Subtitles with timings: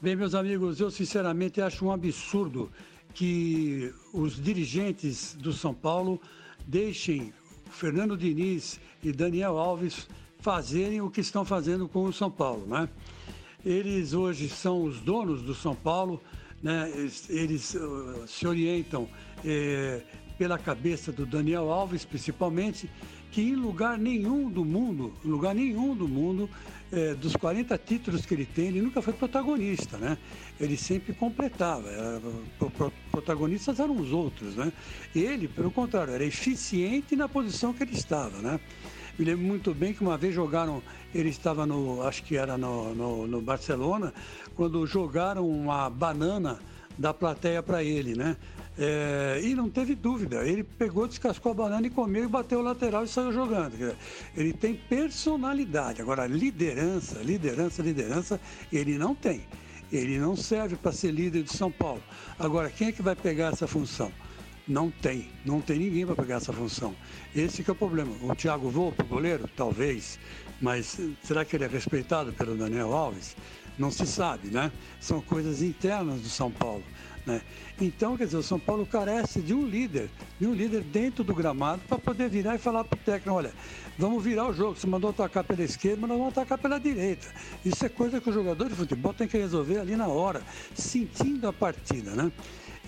[0.00, 2.70] Bem, meus amigos, eu sinceramente acho um absurdo
[3.12, 6.20] que os dirigentes do São Paulo
[6.64, 7.32] deixem
[7.68, 10.06] Fernando Diniz e Daniel Alves
[10.38, 12.88] fazerem o que estão fazendo com o São Paulo, né?
[13.66, 16.22] Eles hoje são os donos do São Paulo,
[16.62, 16.88] né?
[16.94, 19.08] Eles, eles uh, se orientam
[19.44, 20.00] eh,
[20.38, 22.88] pela cabeça do Daniel Alves, principalmente,
[23.30, 26.48] que em lugar nenhum do mundo, lugar nenhum do mundo,
[26.90, 30.16] é, dos 40 títulos que ele tem, ele nunca foi protagonista, né?
[30.58, 31.88] Ele sempre completava.
[31.90, 32.20] Era,
[33.10, 34.72] protagonistas eram os outros, né?
[35.14, 38.58] Ele, pelo contrário, era eficiente na posição que ele estava, né?
[39.18, 40.80] Me lembro muito bem que uma vez jogaram,
[41.12, 44.14] ele estava no, acho que era no, no, no Barcelona,
[44.54, 46.58] quando jogaram uma banana
[46.96, 48.36] da plateia para ele, né?
[48.80, 52.62] É, e não teve dúvida, ele pegou, descascou a banana e comeu e bateu o
[52.62, 53.74] lateral e saiu jogando.
[54.36, 56.00] Ele tem personalidade.
[56.00, 58.40] Agora, liderança, liderança, liderança,
[58.72, 59.42] ele não tem.
[59.90, 62.02] Ele não serve para ser líder de São Paulo.
[62.38, 64.12] Agora, quem é que vai pegar essa função?
[64.66, 66.94] Não tem, não tem ninguém para pegar essa função.
[67.34, 68.12] Esse que é o problema.
[68.22, 70.20] O Thiago Volpe, goleiro, talvez,
[70.60, 73.34] mas será que ele é respeitado pelo Daniel Alves?
[73.78, 74.70] Não se sabe, né?
[75.00, 76.84] São coisas internas do São Paulo.
[77.28, 77.42] Né?
[77.78, 80.08] Então, quer dizer, o São Paulo carece de um líder,
[80.40, 83.52] de um líder dentro do gramado para poder virar e falar para o técnico, olha,
[83.98, 87.28] vamos virar o jogo, você mandou atacar pela esquerda, mas nós vamos atacar pela direita.
[87.62, 90.42] Isso é coisa que o jogador de futebol tem que resolver ali na hora,
[90.74, 92.32] sentindo a partida, né?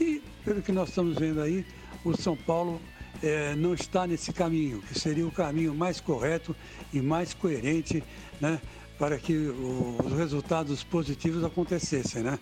[0.00, 1.66] E pelo que nós estamos vendo aí,
[2.02, 2.80] o São Paulo
[3.22, 6.56] é, não está nesse caminho, que seria o caminho mais correto
[6.94, 8.02] e mais coerente,
[8.40, 8.58] né?
[8.98, 12.38] Para que os resultados positivos acontecessem, né?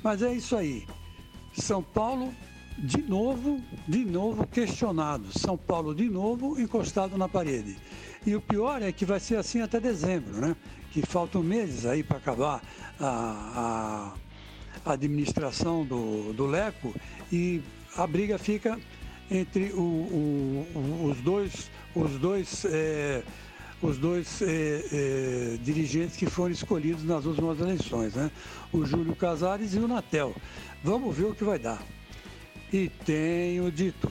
[0.00, 0.86] Mas é isso aí.
[1.52, 2.32] São Paulo
[2.78, 5.26] de novo, de novo questionado.
[5.36, 7.76] São Paulo de novo encostado na parede.
[8.24, 10.56] E o pior é que vai ser assim até dezembro, né?
[10.92, 12.62] Que faltam meses aí para acabar
[13.00, 14.14] a,
[14.84, 16.94] a, administração do, do Leco
[17.32, 17.60] e
[17.96, 18.78] a briga fica
[19.30, 23.22] entre o, o, os dois, os dois, é,
[23.80, 28.30] os dois é, é, dirigentes que foram escolhidos nas últimas eleições, né?
[28.72, 30.34] O Júlio Casares e o Natel.
[30.82, 31.82] Vamos ver o que vai dar.
[32.72, 34.10] E tenho dito.